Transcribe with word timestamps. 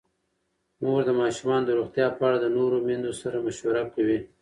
مور 0.81 1.01
د 1.07 1.11
ماشومانو 1.21 1.67
د 1.67 1.71
روغتیا 1.79 2.07
په 2.17 2.21
اړه 2.27 2.37
د 2.41 2.47
نورو 2.57 2.77
میندو 2.87 3.11
سره 3.21 3.37
مشوره 3.45 3.81
کوي. 3.93 4.19